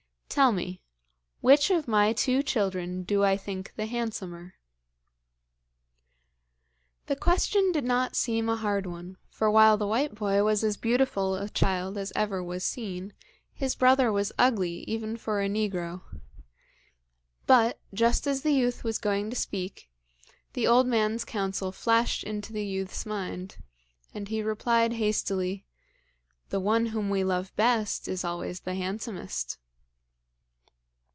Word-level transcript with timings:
Tell 0.33 0.53
me: 0.53 0.81
which 1.41 1.69
of 1.69 1.89
my 1.89 2.13
two 2.13 2.41
children 2.41 3.03
do 3.03 3.21
I 3.21 3.35
think 3.35 3.75
the 3.75 3.85
handsomer.' 3.85 4.53
The 7.07 7.17
question 7.17 7.73
did 7.73 7.83
not 7.83 8.15
seem 8.15 8.47
a 8.47 8.55
hard 8.55 8.85
one, 8.85 9.17
for 9.29 9.51
while 9.51 9.75
the 9.75 9.85
white 9.87 10.15
boy 10.15 10.41
was 10.45 10.63
as 10.63 10.77
beautiful 10.77 11.35
a 11.35 11.49
child 11.49 11.97
as 11.97 12.13
ever 12.15 12.41
was 12.41 12.63
seen, 12.63 13.11
his 13.53 13.75
brother 13.75 14.09
was 14.09 14.31
ugly 14.39 14.77
even 14.87 15.17
for 15.17 15.41
a 15.41 15.49
negro. 15.49 16.01
But, 17.45 17.77
just 17.93 18.25
as 18.25 18.41
the 18.41 18.53
youth 18.53 18.85
was 18.85 18.99
going 18.99 19.31
to 19.31 19.35
speak, 19.35 19.89
the 20.53 20.65
old 20.65 20.87
man's 20.87 21.25
counsel 21.25 21.73
flashed 21.73 22.23
into 22.23 22.53
the 22.53 22.65
youth's 22.65 23.05
mind, 23.05 23.57
and 24.13 24.29
he 24.29 24.41
replied 24.41 24.93
hastily: 24.93 25.65
'The 26.51 26.61
one 26.61 26.85
whom 26.87 27.09
we 27.09 27.21
love 27.21 27.53
best 27.57 28.07
is 28.07 28.23
always 28.23 28.61
the 28.61 28.75
handsomest.' 28.75 29.57